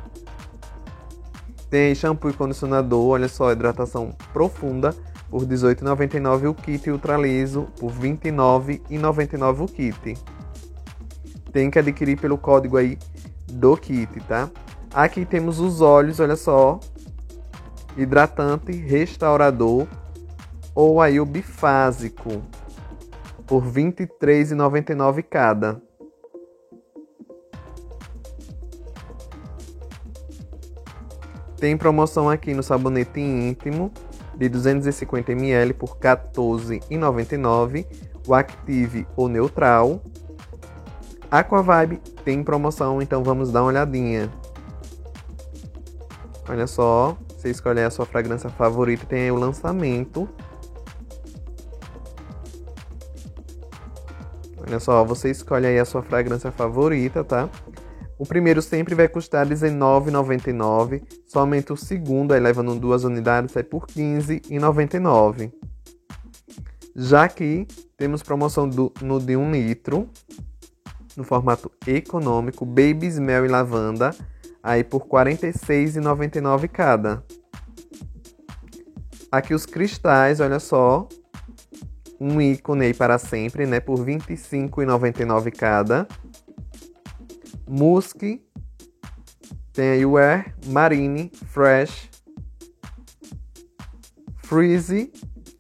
Tem 1.73 1.95
shampoo 1.95 2.29
e 2.29 2.35
condicionador, 2.35 3.13
olha 3.13 3.29
só, 3.29 3.51
hidratação 3.51 4.11
profunda 4.31 4.95
por 5.31 5.41
R$18,99 5.41 6.51
o 6.51 6.55
kit 6.55 6.91
ultraliso 6.91 7.63
por 7.81 7.91
R$29,99 7.93 9.61
o 9.63 9.67
kit. 9.67 10.19
Tem 11.51 11.71
que 11.71 11.79
adquirir 11.79 12.21
pelo 12.21 12.37
código 12.37 12.77
aí 12.77 12.99
do 13.51 13.75
kit, 13.75 14.21
tá? 14.29 14.51
Aqui 14.93 15.25
temos 15.25 15.61
os 15.61 15.81
óleos, 15.81 16.21
olha 16.21 16.37
só, 16.37 16.79
hidratante, 17.97 18.73
restaurador 18.73 19.87
ou 20.75 21.01
aí 21.01 21.19
o 21.19 21.25
bifásico 21.25 22.43
por 23.47 23.63
R$23,99 23.63 25.23
cada. 25.23 25.81
Tem 31.63 31.77
promoção 31.77 32.29
aqui 32.29 32.53
no 32.55 32.63
sabonete 32.63 33.21
íntimo 33.21 33.93
de 34.35 34.51
250ml 34.51 35.73
por 35.75 35.91
R$ 35.91 36.01
14,99. 36.01 37.87
O 38.27 38.35
Active 38.35 39.07
ou 39.15 39.29
Neutral. 39.29 40.03
Aquavibe 41.31 41.99
tem 42.25 42.43
promoção, 42.43 43.01
então 43.01 43.23
vamos 43.23 43.53
dar 43.53 43.63
uma 43.63 43.69
olhadinha. 43.69 44.29
Olha 46.49 46.67
só, 46.67 47.17
você 47.29 47.51
escolher 47.51 47.85
a 47.85 47.91
sua 47.91 48.07
fragrância 48.07 48.51
favorita, 48.51 49.07
tem 49.07 49.21
aí 49.21 49.31
o 49.31 49.37
lançamento. 49.37 50.29
Olha 54.67 54.81
só, 54.81 55.05
você 55.05 55.31
escolhe 55.31 55.69
aí 55.69 55.79
a 55.79 55.85
sua 55.85 56.03
fragrância 56.03 56.51
favorita, 56.51 57.23
tá? 57.23 57.49
O 58.19 58.27
primeiro 58.27 58.61
sempre 58.61 58.97
vai 58.97 59.07
custar 59.07 59.47
R$19,99. 59.47 61.22
Somente 61.33 61.73
o 61.73 61.77
segundo, 61.79 62.33
aí 62.33 62.41
levando 62.41 62.79
duas 62.79 63.05
unidades, 63.05 63.53
sai 63.53 63.63
por 63.63 63.87
R$15,99. 63.89 65.51
Já 66.95 67.27
que 67.27 67.67
temos 67.97 68.23
promoção 68.23 68.69
do, 68.69 68.93
no 69.01 69.19
de 69.19 69.35
1 69.35 69.41
um 69.41 69.51
litro, 69.51 70.11
no 71.17 71.25
formato 71.25 71.73
econômico, 71.87 72.67
Baby 72.67 73.07
Smell 73.07 73.47
e 73.47 73.49
Lavanda, 73.49 74.15
aí 74.63 74.85
por 74.85 75.05
R$ 75.05 75.33
46,99 75.33 76.69
cada. 76.69 77.25
Aqui 79.31 79.55
os 79.55 79.65
cristais, 79.65 80.39
olha 80.39 80.61
só, 80.61 81.09
um 82.21 82.43
ícone 82.43 82.85
aí 82.85 82.93
para 82.93 83.17
sempre, 83.17 83.65
né, 83.65 83.81
por 83.81 83.99
R$ 84.01 84.19
25,99 84.19 85.51
cada. 85.51 86.07
Musk, 87.67 88.23
tem 89.73 89.91
aí 89.91 90.05
o 90.05 90.19
Air, 90.19 90.55
Marine, 90.67 91.31
Fresh, 91.47 92.11
Freeze 94.37 95.11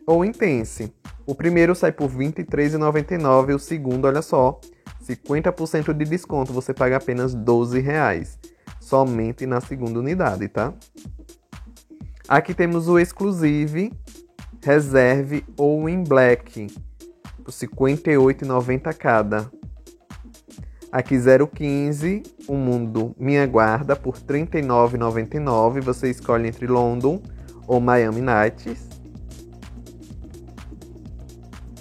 ou 0.07 0.25
Intense. 0.25 0.93
O 1.25 1.35
primeiro 1.35 1.75
sai 1.75 1.93
por 1.93 2.11
R$ 2.11 2.33
23,99 2.33 3.55
o 3.55 3.59
segundo, 3.59 4.07
olha 4.07 4.21
só, 4.21 4.61
50% 5.03 5.93
de 5.93 6.05
desconto, 6.05 6.53
você 6.53 6.75
paga 6.75 6.97
apenas 6.97 7.33
R$ 7.33 7.41
12,00, 7.41 8.39
somente 8.81 9.47
na 9.47 9.61
segunda 9.61 9.99
unidade, 9.99 10.49
tá? 10.49 10.75
Aqui 12.29 12.53
temos 12.55 12.89
o 12.89 12.99
Exclusive, 12.99 13.93
Reserve 14.63 15.45
ou 15.57 15.89
em 15.89 16.03
Black, 16.03 16.67
por 17.45 17.53
R$ 17.53 17.69
58,90 17.69 18.95
cada. 18.95 19.51
Aqui 20.93 21.17
015, 21.17 22.23
O 22.47 22.55
Mundo 22.55 23.17
Minha 23.19 23.47
Guarda 23.47 23.97
por 23.97 24.15
R$ 24.15 24.21
39,99. 24.45 25.81
Você 25.81 26.11
escolhe 26.11 26.49
entre 26.49 26.67
London 26.67 27.23
ou 27.67 27.81
Miami 27.81 28.21
Nights. 28.21 28.91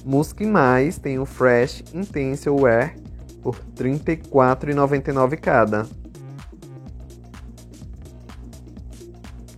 Musk 0.05 0.39
Mais 0.39 0.97
tem 0.97 1.19
o 1.19 1.25
Fresh 1.25 1.83
Intense 1.93 2.49
Wear 2.49 2.95
por 3.43 3.55
R$ 3.55 3.61
34,99 3.75 5.37
cada. 5.37 5.85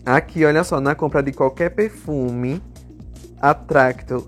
Aqui, 0.04 0.44
olha 0.44 0.64
só, 0.64 0.82
na 0.82 0.96
compra 0.96 1.22
de 1.22 1.32
qualquer 1.32 1.70
perfume, 1.70 2.60
Attracto, 3.40 4.28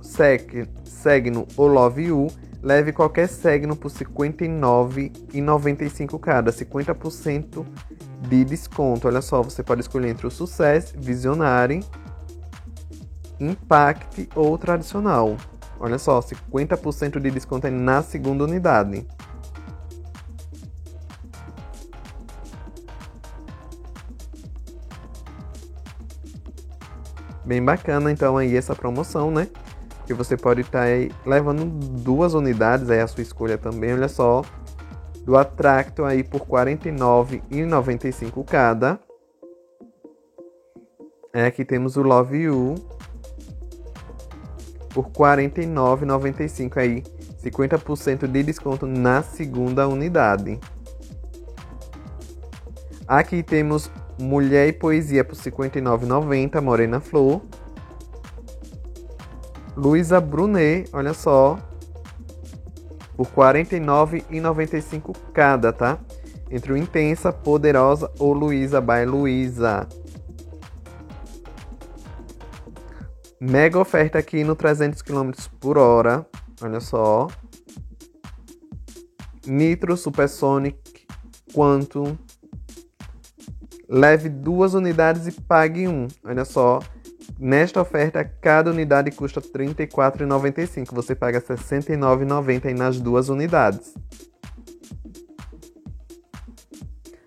Segno 0.84 1.48
ou 1.58 1.65
Love 1.67 2.03
You, 2.03 2.27
Leve 2.65 2.91
qualquer 2.91 3.29
signo 3.29 3.75
por 3.75 3.91
R$ 3.91 4.05
59,95 4.05 6.19
cada, 6.19 6.51
50% 6.51 7.63
de 8.27 8.43
desconto. 8.43 9.07
Olha 9.07 9.22
só, 9.22 9.43
você 9.43 9.62
pode 9.62 9.81
escolher 9.81 10.10
entre 10.10 10.25
o 10.25 10.31
Sucesso, 10.31 10.95
Visionary, 10.98 11.86
Impact 13.39 14.27
ou 14.34 14.57
Tradicional. 14.57 15.38
Olha 15.79 16.00
só, 16.00 16.19
50% 16.19 17.19
de 17.19 17.29
desconto 17.29 17.67
é 17.67 17.69
na 17.69 18.01
segunda 18.01 18.45
unidade. 18.45 19.05
Bem 27.45 27.63
bacana 27.63 28.12
então 28.12 28.38
aí 28.38 28.57
essa 28.57 28.75
promoção, 28.75 29.29
né? 29.29 29.48
Que 30.05 30.13
você 30.13 30.38
pode 30.38 30.62
estar 30.62 30.85
tá 30.85 31.15
levando 31.25 31.65
duas 31.65 32.33
unidades, 32.33 32.89
aí 32.89 33.00
a 33.00 33.07
sua 33.07 33.21
escolha 33.21 33.57
também, 33.57 33.94
olha 33.94 34.07
só. 34.07 34.44
Do 35.24 35.35
Atracto 35.37 36.05
aí 36.05 36.24
por 36.24 36.41
R$ 36.41 36.75
49,95 36.75 38.46
cada. 38.46 39.00
É, 41.33 41.48
aqui 41.48 41.65
temos 41.65 41.98
o 41.98 42.01
Love 42.01 42.37
You 42.37 42.75
por 44.94 45.07
R$ 45.07 45.11
49,95 45.11 46.77
aí, 46.77 47.03
50% 47.44 48.27
de 48.27 48.44
desconto 48.44 48.87
na 48.87 49.22
segunda 49.22 49.85
unidade. 49.87 50.57
Aqui 53.05 53.44
temos 53.44 53.91
Mulher 54.18 54.70
e 54.70 54.74
Poesia 54.74 55.25
por 55.25 55.35
R$ 55.35 55.51
59,90, 55.51 56.61
Morena 56.61 57.01
Flor. 57.01 57.41
Luísa 59.75 60.22
Brunet, 60.22 60.90
olha 60.94 61.14
só, 61.14 61.59
por 63.16 63.27
R$ 63.27 63.64
49,95 63.66 65.16
cada, 65.33 65.74
tá? 65.74 66.00
Entre 66.50 66.72
o 66.72 66.77
Intensa, 66.77 67.33
Poderosa 67.33 68.11
ou 68.20 68.33
Luísa 68.33 68.79
by 68.79 69.05
Luísa. 69.05 69.88
Mega 73.40 73.77
oferta 73.79 74.18
aqui 74.18 74.44
no 74.44 74.55
300 74.55 75.01
km 75.01 75.31
por 75.59 75.77
hora, 75.77 76.25
olha 76.61 76.79
só. 76.79 77.27
Nitro 79.46 79.98
Supersonic 79.98 81.05
Quantum. 81.53 82.18
Leve 83.88 84.29
duas 84.29 84.74
unidades 84.74 85.27
e 85.27 85.31
pague 85.31 85.88
um, 85.88 86.07
olha 86.24 86.44
só. 86.44 86.79
Nesta 87.37 87.81
oferta, 87.81 88.24
cada 88.24 88.71
unidade 88.71 89.11
custa 89.11 89.41
R$ 89.41 89.48
34,95. 89.48 90.93
Você 90.93 91.13
paga 91.13 91.39
R$ 91.39 91.55
69,90 91.55 92.74
nas 92.74 93.00
duas 93.00 93.29
unidades. 93.29 93.93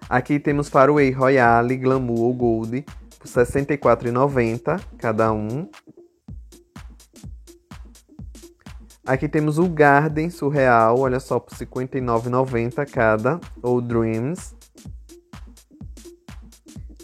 Aqui 0.09 0.39
temos 0.39 0.71
Faraway 0.71 1.11
Royale, 1.11 1.77
Glamour 1.77 2.21
ou 2.21 2.35
Gold 2.35 2.87
por 3.19 3.29
R$ 3.29 3.45
64,90 3.45 4.81
cada 4.97 5.31
um. 5.33 5.69
Aqui 9.05 9.29
temos 9.29 9.59
o 9.59 9.69
Garden 9.69 10.31
Surreal, 10.31 10.99
olha 10.99 11.21
só, 11.21 11.39
por 11.39 11.53
R$ 11.55 11.67
59,90 11.67 12.91
cada, 12.91 13.41
ou 13.63 13.81
Dreams. 13.81 14.58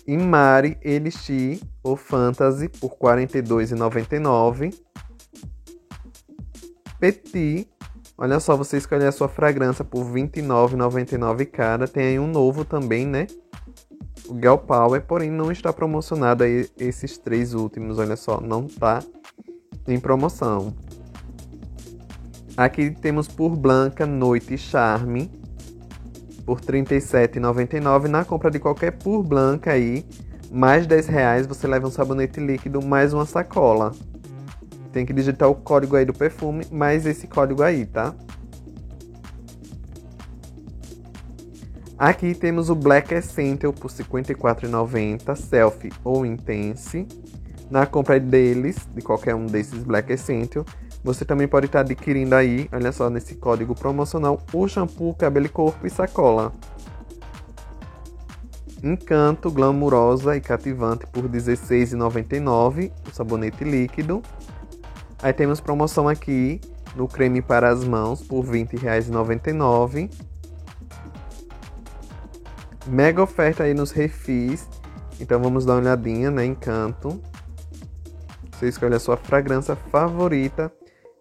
Imari 0.07 0.77
Elixir 0.83 1.61
ou 1.83 1.97
Fantasy 1.97 2.69
por 2.69 2.91
R$ 2.91 3.27
42,99. 3.27 4.75
Petit, 6.99 7.69
olha 8.17 8.41
só, 8.41 8.57
você 8.57 8.77
escolhe 8.77 9.05
a 9.05 9.13
sua 9.13 9.29
fragrância 9.29 9.85
por 9.85 10.05
R$ 10.05 10.23
29,99 10.23 11.47
cada. 11.47 11.87
Tem 11.89 12.07
aí 12.07 12.19
um 12.19 12.27
novo 12.27 12.65
também, 12.65 13.07
né? 13.07 13.27
O 14.27 14.35
Gal 14.35 14.59
Power, 14.59 15.03
porém 15.03 15.31
não 15.31 15.53
está 15.53 15.73
promocionado 15.73 16.45
aí 16.45 16.69
esses 16.79 17.19
três 17.19 17.53
últimos, 17.53 17.99
olha 17.99 18.17
só, 18.17 18.41
não 18.41 18.67
está 18.67 19.03
em 19.87 20.01
promoção. 20.01 20.75
Aqui 22.57 22.91
temos 22.91 23.29
por 23.29 23.57
Blanca 23.57 24.07
Noite 24.07 24.57
Charme 24.57 25.31
por 26.45 26.61
R$ 26.61 26.67
37,99 26.67 28.07
na 28.07 28.25
compra 28.25 28.51
de 28.51 28.59
qualquer 28.59 28.93
Pur 28.93 29.23
Blanca 29.23 29.73
aí, 29.73 30.05
mais 30.51 30.87
10 30.87 31.07
reais 31.07 31.47
você 31.47 31.67
leva 31.67 31.89
um 31.89 31.91
sabonete 31.91 32.41
líquido 32.41 32.85
mais 32.85 33.13
uma 33.13 33.27
sacola. 33.27 33.93
Tem 34.93 35.05
que 35.05 35.13
digitar 35.13 35.49
o 35.49 35.55
código 35.55 35.97
aí 35.97 36.05
do 36.05 36.13
perfume, 36.13 36.65
mais 36.71 37.07
esse 37.07 37.27
código 37.27 37.63
aí, 37.63 37.85
tá? 37.87 38.15
Aqui 41.99 42.35
temos 42.35 42.71
o 42.71 42.75
Black 42.75 43.15
Essential 43.15 43.73
por 43.73 43.91
R$ 43.91 44.05
54,90, 44.05 45.37
Selfie 45.37 45.93
ou 46.03 46.27
Intense. 46.27 47.07
Na 47.71 47.87
compra 47.87 48.21
deles, 48.21 48.77
de 48.95 49.01
qualquer 49.01 49.35
um 49.35 49.47
desses 49.47 49.83
Black 49.83 50.13
Essential, 50.13 50.65
você 51.05 51.23
também 51.23 51.47
pode 51.47 51.67
estar 51.67 51.81
adquirindo 51.81 52.35
aí, 52.35 52.67
olha 52.73 52.91
só, 52.91 53.11
nesse 53.11 53.35
código 53.35 53.75
promocional, 53.75 54.41
o 54.55 54.67
shampoo, 54.67 55.13
cabelo 55.13 55.45
e 55.45 55.51
corpo 55.51 55.87
e 55.87 55.91
sacola. 55.91 56.51
Encanto, 58.83 59.51
glamurosa 59.51 60.35
e 60.35 60.41
cativante 60.41 61.07
por 61.07 61.25
R$16,99, 61.25 62.91
o 63.07 63.15
sabonete 63.15 63.65
líquido. 63.65 64.23
Aí 65.23 65.35
temos 65.35 65.61
promoção 65.61 66.09
aqui 66.09 66.59
no 66.97 67.07
creme 67.07 67.43
para 67.43 67.69
as 67.69 67.85
mãos 67.85 68.23
por 68.23 68.43
R$20,99. 68.43 70.11
Mega 72.87 73.23
oferta 73.23 73.65
aí 73.65 73.75
nos 73.75 73.91
refis. 73.91 74.67
Então 75.21 75.41
vamos 75.43 75.67
dar 75.67 75.75
uma 75.75 75.81
olhadinha, 75.81 76.31
né? 76.31 76.47
Encanto. 76.47 77.21
Você 78.53 78.69
escolhe 78.69 78.95
a 78.95 79.01
sua 79.01 79.19
fragrância 79.19 79.77
favorita 79.77 80.73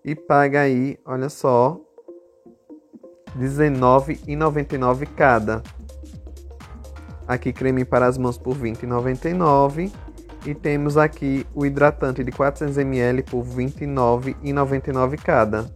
e 0.03 0.15
paga 0.15 0.61
aí, 0.61 0.99
olha 1.05 1.29
só, 1.29 1.79
R$19,99 3.35 5.07
cada. 5.15 5.63
Aqui 7.27 7.53
creme 7.53 7.85
para 7.85 8.05
as 8.05 8.17
mãos 8.17 8.37
por 8.37 8.57
R$20,99 8.57 9.91
e 10.45 10.53
temos 10.53 10.97
aqui 10.97 11.47
o 11.55 11.65
hidratante 11.65 12.21
de 12.23 12.31
400ml 12.31 13.23
por 13.23 13.43
R$29,99 13.45 15.17
cada. 15.21 15.73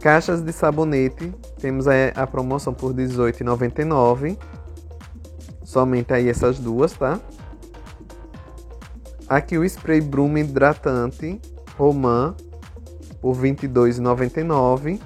Caixas 0.00 0.40
de 0.42 0.52
sabonete, 0.52 1.32
temos 1.60 1.86
a, 1.86 2.26
promoção 2.26 2.72
por 2.74 2.94
R$18,99. 2.94 4.38
Somente 5.62 6.12
aí 6.14 6.28
essas 6.28 6.58
duas, 6.58 6.92
tá? 6.92 7.20
Aqui 9.28 9.56
o 9.56 9.64
spray 9.64 10.00
Brume 10.00 10.40
hidratante 10.40 11.40
Roman 11.76 12.34
por 13.20 13.36
R$22,99. 13.36 15.00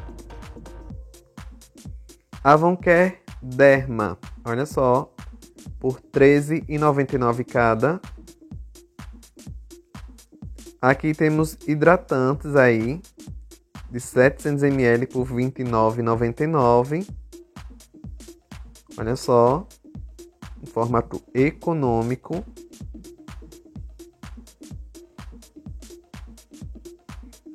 Avoncare 2.42 3.18
Derma, 3.40 4.18
olha 4.44 4.66
só, 4.66 5.12
por 5.78 6.00
R$13,99 6.12 7.44
cada. 7.44 8.00
Aqui 10.80 11.12
temos 11.12 11.56
hidratantes 11.66 12.54
aí, 12.54 13.00
de 13.90 13.98
700ml 13.98 15.08
por 15.12 15.26
R$ 15.26 15.34
29,99. 15.34 17.08
Olha 18.96 19.16
só, 19.16 19.66
em 20.62 20.66
formato 20.66 21.22
econômico. 21.32 22.44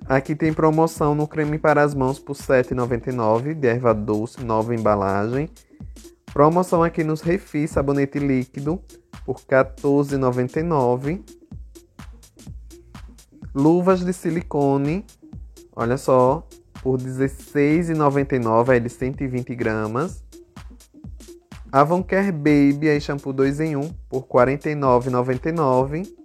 Aqui 0.06 0.36
tem 0.36 0.54
promoção 0.54 1.16
no 1.16 1.28
creme 1.28 1.58
para 1.58 1.82
as 1.82 1.96
mãos 1.96 2.20
por 2.20 2.36
R$ 2.36 2.64
7,99 2.64 3.54
de 3.54 3.68
erva 3.68 3.94
doce, 3.94 4.44
nova 4.44 4.76
embalagem. 4.76 5.50
Promoção 6.34 6.84
aqui 6.84 7.04
nos 7.04 7.22
refis 7.22 7.72
sabonete 7.72 8.20
líquido 8.20 8.82
por 9.26 9.38
R$ 9.38 9.44
14,99. 9.50 11.22
Luvas 13.56 14.04
de 14.04 14.14
silicone 14.14 15.06
Olha 15.76 15.98
só, 15.98 16.48
por 16.84 17.00
R$16,99 17.00 18.76
é 18.76 18.80
de 18.80 18.90
120 18.90 19.56
gramas. 19.56 20.24
Avoncare 21.72 22.32
Baby 22.32 22.90
aí 22.90 23.02
shampoo 23.02 23.34
2 23.34 23.60
em 23.60 23.76
1 23.76 23.90
por 24.08 24.22
R$49,99. 24.22 26.23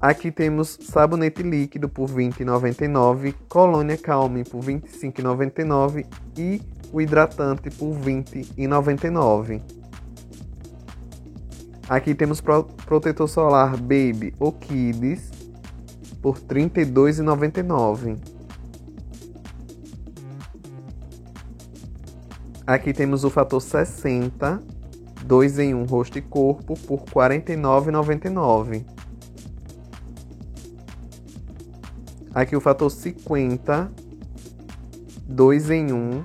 Aqui 0.00 0.32
temos 0.32 0.78
sabonete 0.80 1.42
líquido 1.42 1.86
por 1.86 2.08
R$20,99, 2.08 3.34
colônia 3.50 3.98
Calme 3.98 4.44
por 4.44 4.64
R$25,99 4.64 6.06
e 6.38 6.62
o 6.90 7.02
hidratante 7.02 7.68
por 7.68 7.92
R$20,99. 7.96 9.60
Aqui 11.86 12.14
temos 12.14 12.40
protetor 12.40 13.28
solar 13.28 13.76
Baby 13.76 14.34
ou 14.38 14.52
Kids 14.52 15.30
por 16.22 16.36
R$ 16.36 16.44
32,99. 16.48 18.16
Aqui 22.66 22.94
temos 22.94 23.22
o 23.22 23.28
fator 23.28 23.60
60, 23.60 24.62
2 25.26 25.58
em 25.58 25.74
1 25.74 25.84
rosto 25.84 26.16
e 26.16 26.22
corpo 26.22 26.74
por 26.86 27.00
R$ 27.00 27.34
49,99. 27.36 28.99
Aqui 32.34 32.54
o 32.54 32.60
fator 32.60 32.90
50, 32.90 33.90
2 35.26 35.70
em 35.70 35.92
1 35.92 36.24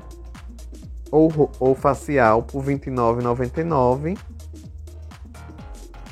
ou, 1.11 1.51
ou 1.59 1.73
facial 1.73 2.43
por 2.43 2.63
R$ 2.63 2.75
29,99. 2.75 4.17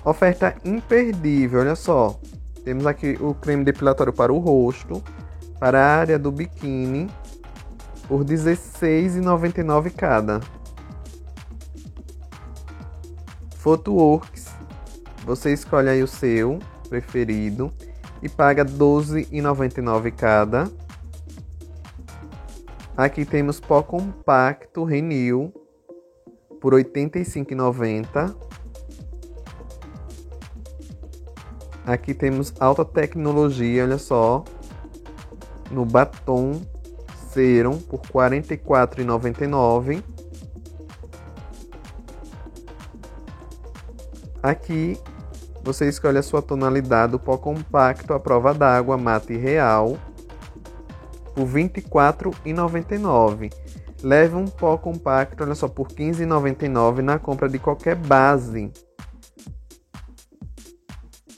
Oferta 0.03 0.55
imperdível, 0.65 1.61
olha 1.61 1.75
só. 1.75 2.19
Temos 2.63 2.85
aqui 2.87 3.17
o 3.19 3.33
creme 3.33 3.63
depilatório 3.63 4.13
para 4.13 4.33
o 4.33 4.39
rosto, 4.39 5.03
para 5.59 5.79
a 5.79 5.95
área 5.97 6.17
do 6.17 6.31
biquíni, 6.31 7.09
por 8.07 8.19
R$16,99 8.19 9.93
cada. 9.93 10.39
Photoworks, 13.57 14.47
você 15.25 15.53
escolhe 15.53 15.89
aí 15.89 16.03
o 16.03 16.07
seu 16.07 16.59
preferido 16.89 17.71
e 18.23 18.29
paga 18.29 18.63
R$12,99 18.63 20.11
cada. 20.11 20.71
Aqui 22.95 23.25
temos 23.25 23.59
pó 23.59 23.83
compacto 23.83 24.85
Renew 24.85 25.51
por 26.61 26.73
R$ 26.73 26.83
85,90. 26.85 28.33
Aqui 31.85 32.13
temos 32.13 32.53
alta 32.61 32.85
tecnologia, 32.85 33.83
olha 33.83 33.97
só. 33.97 34.45
No 35.69 35.83
batom 35.83 36.61
Serum 37.33 37.77
por 37.81 37.99
R$ 37.99 38.41
44,99. 38.41 40.01
Aqui 44.41 44.97
você 45.63 45.87
escolhe 45.87 46.17
a 46.17 46.23
sua 46.23 46.41
tonalidade 46.41 47.13
do 47.13 47.19
pó 47.19 47.37
compacto 47.37 48.13
à 48.13 48.19
prova 48.19 48.53
d'água 48.53 48.97
mate 48.97 49.37
real 49.37 49.97
por 51.33 51.47
R$ 51.47 51.69
24,99. 51.69 53.51
Leve 54.03 54.35
um 54.35 54.45
pó 54.45 54.77
compacto, 54.77 55.43
olha 55.43 55.55
só, 55.55 55.67
por 55.67 55.87
R$ 55.87 56.11
15,99 56.11 56.99
na 56.99 57.17
compra 57.17 57.47
de 57.47 57.57
qualquer 57.57 57.95
base 57.95 58.71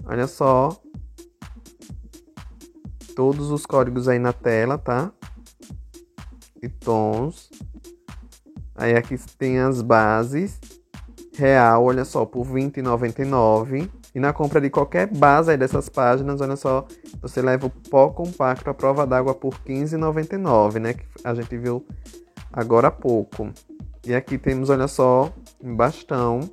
Olha 0.07 0.27
só. 0.27 0.79
Todos 3.15 3.49
os 3.49 3.65
códigos 3.65 4.07
aí 4.07 4.19
na 4.19 4.31
tela, 4.31 4.77
tá? 4.77 5.11
E 6.61 6.69
tons. 6.69 7.49
Aí 8.75 8.95
aqui 8.95 9.17
tem 9.37 9.59
as 9.59 9.81
bases. 9.81 10.59
Real, 11.33 11.83
olha 11.83 12.05
só, 12.05 12.25
por 12.25 12.45
R$20,99. 12.45 13.89
E 14.15 14.19
na 14.19 14.31
compra 14.31 14.61
de 14.61 14.69
qualquer 14.69 15.07
base 15.07 15.57
dessas 15.57 15.89
páginas, 15.89 16.39
olha 16.39 16.55
só, 16.55 16.87
você 17.21 17.41
leva 17.41 17.67
o 17.67 17.69
pó 17.69 18.07
compacto 18.07 18.69
à 18.69 18.73
prova 18.73 19.05
d'água 19.05 19.35
por 19.35 19.53
R$15,99, 19.53 20.79
né? 20.79 20.93
Que 20.93 21.03
a 21.21 21.33
gente 21.33 21.57
viu 21.57 21.85
agora 22.53 22.87
há 22.87 22.91
pouco. 22.91 23.51
E 24.05 24.15
aqui 24.15 24.37
temos, 24.37 24.69
olha 24.69 24.87
só, 24.87 25.33
um 25.61 25.75
bastão 25.75 26.49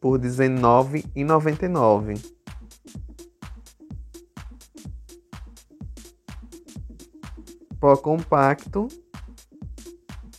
por 0.00 0.18
R$19,99. 0.18 2.24
Pó 7.78 7.94
compacto 7.98 8.88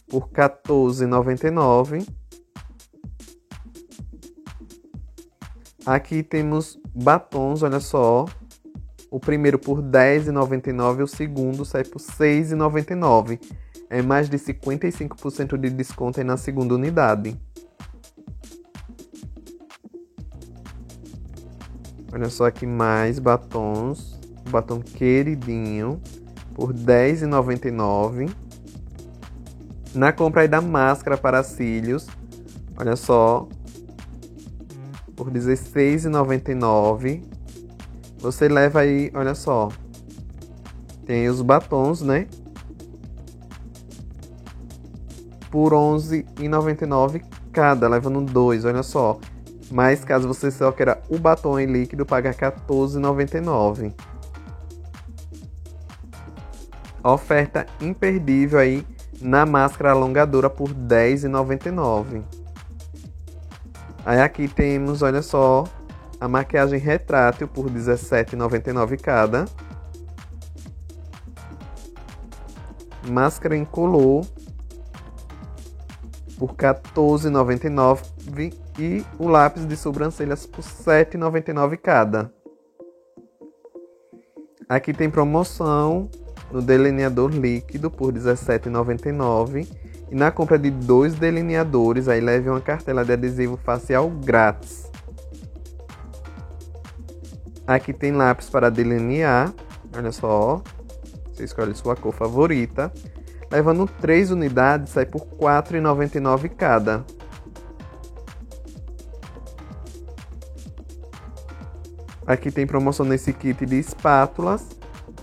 por 0.10 0.24
R$14,99. 0.24 2.17
Aqui 5.88 6.22
temos 6.22 6.78
batons, 6.94 7.64
olha 7.64 7.80
só. 7.80 8.26
O 9.10 9.22
primeiro 9.22 9.58
por 9.58 9.80
R$ 9.80 9.84
10,99 9.84 11.00
e 11.00 11.04
o 11.04 11.08
segundo 11.08 11.64
sai 11.64 11.86
por 11.86 12.02
R$ 12.02 12.08
6,99. 12.08 13.40
É 13.90 14.02
mais 14.02 14.30
de 14.30 14.38
55% 14.38 15.58
de 15.58 15.70
desconto 15.70 16.20
aí 16.20 16.26
na 16.26 16.36
segunda 16.36 16.76
unidade. 16.76 17.40
Olha 22.12 22.30
só 22.30 22.48
aqui 22.48 22.66
mais 22.66 23.18
batons. 23.18 24.20
Batom 24.50 24.82
queridinho 24.82 26.02
por 26.54 26.72
R$10,99. 26.72 28.30
Na 29.96 30.12
compra 30.12 30.42
aí 30.42 30.50
da 30.50 30.60
máscara 30.60 31.18
para 31.18 31.42
cílios, 31.44 32.08
olha 32.78 32.98
só, 32.98 33.48
por 35.18 35.28
R$16,99. 35.28 37.24
Você 38.20 38.48
leva 38.48 38.80
aí, 38.80 39.12
olha 39.14 39.36
só, 39.36 39.70
tem 41.06 41.28
os 41.28 41.42
batons, 41.42 42.02
né? 42.02 42.28
Por 45.52 45.74
R$11,99 45.74 47.24
cada, 47.52 47.88
levando 47.88 48.22
dois, 48.22 48.64
olha 48.64 48.84
só. 48.84 49.20
Mas 49.72 50.06
caso 50.06 50.28
você 50.28 50.52
só 50.52 50.72
queira 50.72 51.02
o 51.10 51.18
batom 51.18 51.60
em 51.60 51.66
líquido, 51.66 52.06
paga 52.06 52.30
R$14,99. 52.30 53.94
Oferta 57.04 57.66
imperdível 57.82 58.60
aí 58.60 58.86
na 59.22 59.46
máscara 59.46 59.92
alongadora 59.92 60.50
por 60.50 60.70
R$10,99. 60.70 62.24
Aí 64.08 64.20
aqui 64.22 64.48
temos, 64.48 65.02
olha 65.02 65.22
só, 65.22 65.66
a 66.18 66.30
maquiagem 66.30 66.80
retrátil 66.80 67.46
por 67.46 67.66
R$17,99 67.66 69.02
cada. 69.02 69.44
Máscara 73.06 73.58
incolor 73.58 74.26
por 76.40 76.52
R$14,99 76.52 78.54
e 78.80 79.04
o 79.20 79.28
lápis 79.28 79.68
de 79.68 79.76
sobrancelhas 79.76 80.46
por 80.46 80.64
R$7,99 80.64 81.76
cada. 81.76 82.32
Aqui 84.70 84.94
tem 84.94 85.10
promoção 85.10 86.10
no 86.50 86.62
delineador 86.62 87.30
líquido 87.30 87.92
por 87.92 88.14
R$17,99 88.14 89.68
e 90.10 90.16
na 90.16 90.32
compra 90.32 90.58
de 90.58 90.70
dois 90.70 91.16
delineadores 91.16 92.08
aí 92.08 92.22
leve 92.22 92.50
uma 92.50 92.62
cartela 92.62 93.04
de 93.04 93.14
adesivo 93.14 93.58
facial 93.58 94.10
grátis. 94.10 94.90
Aqui 97.66 97.92
tem 97.92 98.14
lápis 98.14 98.50
para 98.50 98.70
delinear, 98.70 99.54
olha 99.96 100.12
só, 100.12 100.62
você 101.38 101.44
escolhe 101.44 101.76
sua 101.76 101.96
cor 101.96 102.14
favorita. 102.14 102.92
Levando 103.52 103.88
3 104.02 104.32
unidades, 104.32 104.92
sai 104.92 105.06
por 105.06 105.22
R$ 105.22 105.28
4,99 105.38 106.50
cada. 106.50 107.06
Aqui 112.26 112.52
tem 112.52 112.68
promoção 112.68 113.06
nesse 113.06 113.32
kit 113.32 113.66
de 113.66 113.80
espátulas 113.80 114.68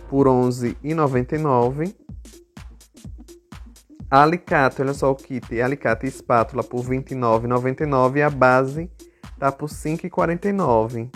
por 0.08 0.26
R$ 0.26 0.32
11,99. 0.32 2.03
Alicate, 4.16 4.80
olha 4.80 4.94
só 4.94 5.10
o 5.10 5.16
kit, 5.16 5.60
alicate 5.60 6.06
e 6.06 6.08
espátula 6.08 6.62
por 6.62 6.84
R$ 6.84 6.98
29,99 6.98 8.16
e 8.16 8.22
a 8.22 8.30
base 8.30 8.88
tá 9.40 9.50
por 9.50 9.68
R$ 9.68 9.74
5,49. 9.74 11.10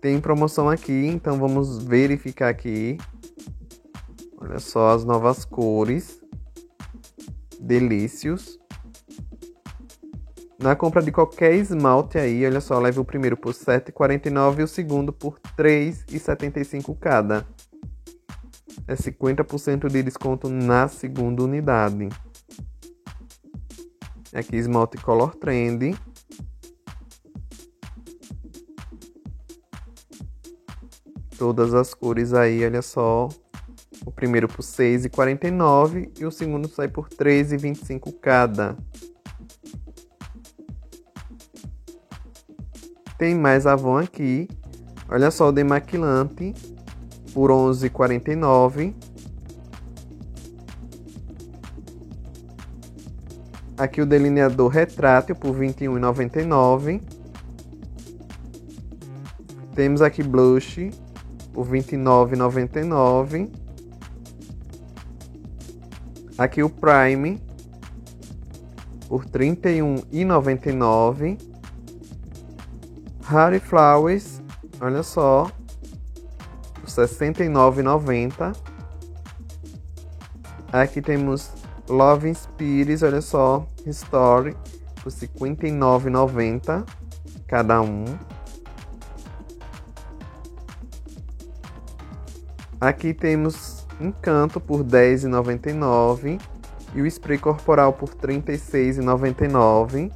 Tem 0.00 0.20
promoção 0.20 0.70
aqui, 0.70 0.92
então 0.92 1.36
vamos 1.36 1.82
verificar 1.82 2.48
aqui. 2.48 2.96
Olha 4.40 4.60
só 4.60 4.90
as 4.90 5.04
novas 5.04 5.44
cores. 5.44 6.22
Delícios. 7.60 8.61
Na 10.62 10.76
compra 10.76 11.02
de 11.02 11.10
qualquer 11.10 11.54
esmalte 11.54 12.16
aí, 12.18 12.46
olha 12.46 12.60
só, 12.60 12.78
leve 12.78 13.00
o 13.00 13.04
primeiro 13.04 13.36
por 13.36 13.52
R$ 13.52 13.58
7,49 13.58 14.60
e 14.60 14.62
o 14.62 14.68
segundo 14.68 15.12
por 15.12 15.40
R$ 15.58 15.90
3,75 15.90 16.96
cada. 17.00 17.44
É 18.86 18.94
50% 18.94 19.88
de 19.88 20.02
desconto 20.04 20.48
na 20.48 20.86
segunda 20.86 21.42
unidade. 21.42 22.08
Aqui 24.32 24.54
esmalte 24.54 24.98
Color 24.98 25.34
Trend. 25.34 25.96
Todas 31.36 31.74
as 31.74 31.92
cores 31.92 32.32
aí, 32.32 32.64
olha 32.64 32.82
só. 32.82 33.28
O 34.06 34.12
primeiro 34.12 34.46
por 34.46 34.60
R$ 34.60 34.62
6,49 34.62 36.20
e 36.20 36.24
o 36.24 36.30
segundo 36.30 36.68
sai 36.68 36.86
por 36.86 37.08
R$ 37.08 37.16
3,25 37.16 38.14
cada. 38.20 38.76
Tem 43.22 43.34
mais 43.36 43.68
Avon 43.68 43.98
aqui. 43.98 44.48
Olha 45.08 45.30
só 45.30 45.50
o 45.50 45.52
demaquilante 45.52 46.52
por 47.32 47.52
11,49. 47.52 48.92
Aqui 53.78 54.02
o 54.02 54.06
delineador 54.06 54.68
retrátil 54.68 55.36
por 55.36 55.54
21,99. 55.54 57.00
Temos 59.76 60.02
aqui 60.02 60.24
blush 60.24 60.90
por 61.52 61.68
29,99. 61.68 63.52
Aqui 66.36 66.60
o 66.60 66.68
prime 66.68 67.40
por 69.08 69.24
31,99. 69.26 71.51
Harry 73.24 73.60
Flowers, 73.60 74.42
olha 74.80 75.02
só, 75.02 75.44
R$ 75.44 76.86
69,90. 76.86 78.56
Aqui 80.72 81.00
temos 81.00 81.52
Love 81.88 82.34
Spirits, 82.34 83.02
olha 83.02 83.20
só, 83.20 83.66
Story, 83.86 84.56
por 85.02 85.12
R$ 85.12 85.28
59,90 85.28 86.84
cada 87.46 87.80
um. 87.82 88.04
Aqui 92.80 93.14
temos 93.14 93.86
Encanto 94.00 94.58
por 94.58 94.78
R$ 94.78 94.84
10,99 94.84 96.40
e 96.94 97.02
o 97.02 97.06
spray 97.06 97.38
corporal 97.38 97.92
por 97.92 98.08
R$ 98.08 98.16
36,99. 98.16 100.10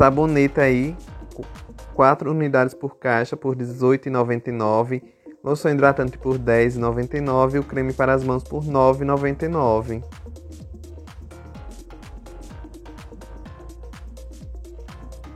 Sabonete 0.00 0.58
aí, 0.58 0.96
4 1.92 2.30
unidades 2.30 2.72
por 2.72 2.96
caixa 2.96 3.36
por 3.36 3.54
R$ 3.54 3.62
18,99. 3.62 5.02
Loção 5.44 5.70
hidratante 5.70 6.16
por 6.16 6.36
R$ 6.36 6.68
10,99 6.70 7.56
e 7.56 7.58
o 7.58 7.62
creme 7.62 7.92
para 7.92 8.14
as 8.14 8.24
mãos 8.24 8.42
por 8.42 8.62
R$ 8.62 8.70
9,99. 8.70 10.02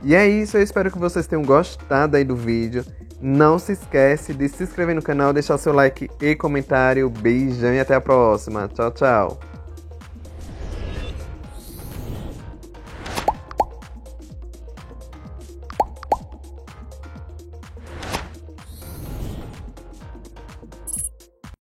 E 0.01 0.15
é 0.15 0.27
isso, 0.27 0.57
eu 0.57 0.63
espero 0.63 0.89
que 0.89 0.97
vocês 0.97 1.27
tenham 1.27 1.45
gostado 1.45 2.17
aí 2.17 2.23
do 2.23 2.35
vídeo. 2.35 2.83
Não 3.21 3.59
se 3.59 3.73
esquece 3.73 4.33
de 4.33 4.49
se 4.49 4.63
inscrever 4.63 4.95
no 4.95 5.01
canal, 5.03 5.31
deixar 5.31 5.59
seu 5.59 5.73
like 5.73 6.09
e 6.19 6.35
comentário. 6.35 7.07
Beijão 7.07 7.71
e 7.71 7.79
até 7.79 7.93
a 7.93 8.01
próxima. 8.01 8.67
Tchau, 8.67 8.91
tchau. 8.91 9.39